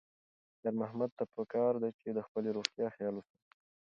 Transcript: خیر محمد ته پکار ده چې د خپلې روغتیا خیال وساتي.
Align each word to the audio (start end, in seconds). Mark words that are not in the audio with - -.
خیر 0.59 0.73
محمد 0.81 1.11
ته 1.17 1.23
پکار 1.33 1.73
ده 1.81 1.89
چې 1.99 2.07
د 2.17 2.19
خپلې 2.27 2.49
روغتیا 2.57 2.87
خیال 2.95 3.13
وساتي. 3.15 3.39